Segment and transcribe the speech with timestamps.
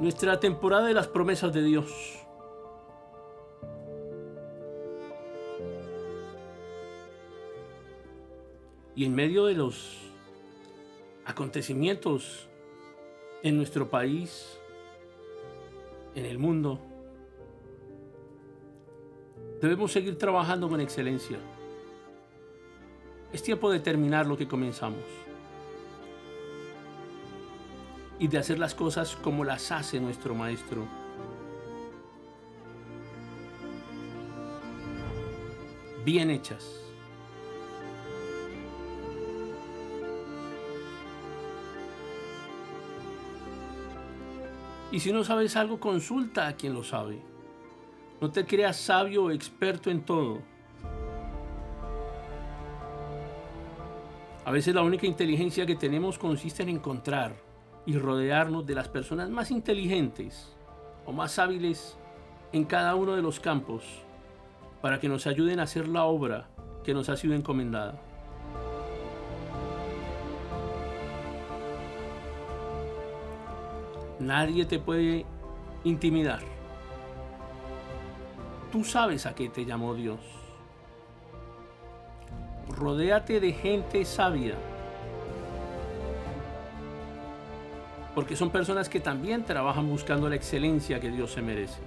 [0.00, 2.18] nuestra temporada de las promesas de Dios.
[8.94, 9.98] Y en medio de los
[11.24, 12.48] acontecimientos
[13.42, 14.58] en nuestro país,
[16.14, 16.80] en el mundo,
[19.60, 21.38] debemos seguir trabajando con excelencia.
[23.32, 25.27] Es tiempo de terminar lo que comenzamos
[28.18, 30.86] y de hacer las cosas como las hace nuestro Maestro.
[36.04, 36.82] Bien hechas.
[44.90, 47.20] Y si no sabes algo, consulta a quien lo sabe.
[48.20, 50.40] No te creas sabio o experto en todo.
[54.44, 57.47] A veces la única inteligencia que tenemos consiste en encontrar
[57.88, 60.54] y rodearnos de las personas más inteligentes
[61.06, 61.96] o más hábiles
[62.52, 63.82] en cada uno de los campos
[64.82, 66.48] para que nos ayuden a hacer la obra
[66.84, 67.98] que nos ha sido encomendada.
[74.20, 75.24] Nadie te puede
[75.82, 76.40] intimidar.
[78.70, 80.20] Tú sabes a qué te llamó Dios.
[82.68, 84.56] Rodéate de gente sabia.
[88.18, 91.78] Porque son personas que también trabajan buscando la excelencia que Dios se merece.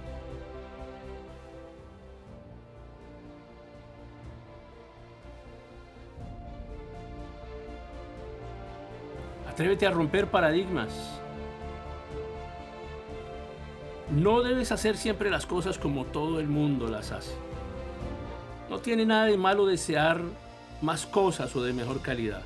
[9.46, 10.88] Atrévete a romper paradigmas.
[14.10, 17.34] No debes hacer siempre las cosas como todo el mundo las hace.
[18.70, 20.22] No tiene nada de malo desear
[20.80, 22.40] más cosas o de mejor calidad,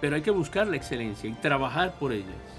[0.00, 2.51] pero hay que buscar la excelencia y trabajar por ellas.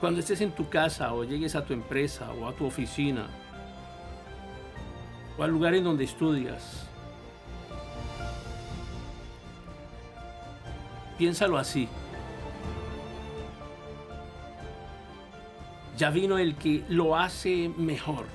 [0.00, 3.26] Cuando estés en tu casa o llegues a tu empresa o a tu oficina
[5.38, 6.86] o al lugar en donde estudias,
[11.18, 11.88] piénsalo así.
[15.96, 18.26] ya vino el que lo hace mejor.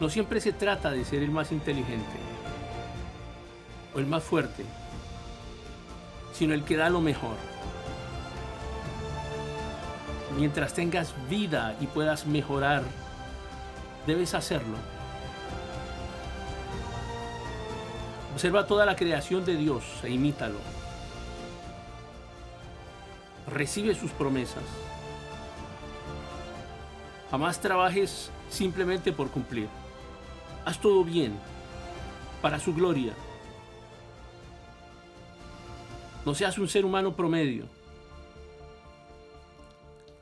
[0.00, 2.18] No siempre se trata de ser el más inteligente
[3.94, 4.64] o el más fuerte,
[6.32, 7.36] sino el que da lo mejor.
[10.36, 12.82] Mientras tengas vida y puedas mejorar,
[14.06, 14.76] debes hacerlo.
[18.34, 20.58] Observa toda la creación de Dios e imítalo.
[23.46, 24.64] Recibe sus promesas.
[27.30, 29.68] Jamás trabajes simplemente por cumplir.
[30.64, 31.34] Haz todo bien,
[32.40, 33.12] para su gloria.
[36.24, 37.66] No seas un ser humano promedio.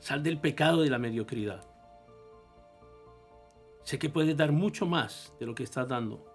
[0.01, 1.63] Sal del pecado de la mediocridad.
[3.83, 6.25] Sé que puedes dar mucho más de lo que estás dando.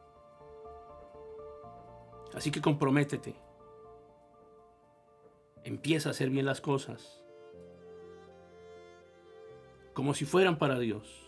[2.33, 3.35] Así que comprométete.
[5.65, 7.23] Empieza a hacer bien las cosas
[9.95, 11.27] como si fueran para Dios.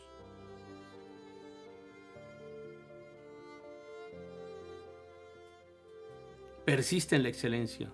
[6.66, 7.90] Persiste en la excelencia.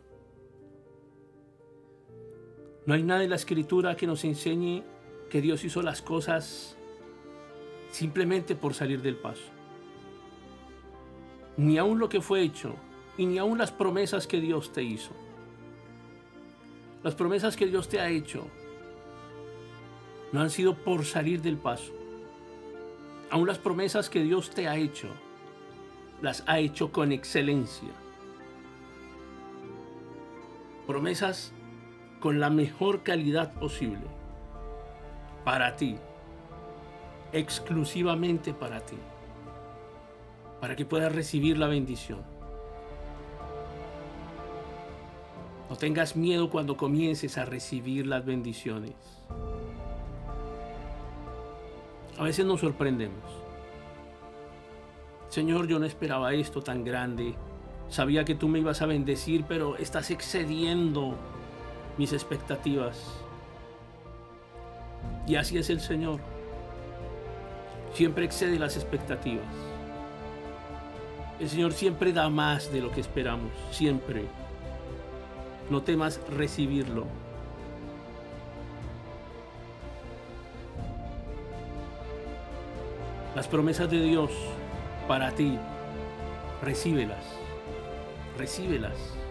[2.87, 4.83] No hay nada en la escritura que nos enseñe
[5.31, 6.77] que Dios hizo las cosas
[7.91, 9.51] simplemente por salir del paso.
[11.57, 12.75] Ni aun lo que fue hecho,
[13.17, 15.13] y ni aun las promesas que Dios te hizo.
[17.03, 18.47] Las promesas que Dios te ha hecho
[20.33, 21.93] no han sido por salir del paso.
[23.31, 25.09] Aún las promesas que Dios te ha hecho,
[26.21, 27.91] las ha hecho con excelencia.
[30.87, 31.53] Promesas
[32.25, 34.01] con la mejor calidad posible.
[35.45, 35.99] Para ti.
[37.35, 38.97] Exclusivamente para ti.
[40.59, 42.23] Para que puedas recibir la bendición.
[45.69, 48.95] No tengas miedo cuando comiences a recibir las bendiciones.
[52.19, 53.23] A veces nos sorprendemos.
[55.29, 57.35] Señor, yo no esperaba esto tan grande.
[57.91, 61.19] Sabía que tú me ibas a bendecir, pero estás excediendo
[61.99, 63.03] mis expectativas.
[65.27, 66.21] Y así es el Señor.
[67.95, 69.47] Siempre excede las expectativas.
[71.41, 73.51] El Señor siempre da más de lo que esperamos.
[73.71, 74.25] Siempre.
[75.71, 77.07] No temas recibirlo.
[83.35, 84.31] Las promesas de Dios
[85.09, 85.59] para ti,
[86.63, 87.25] recíbelas,
[88.39, 89.24] recíbelas.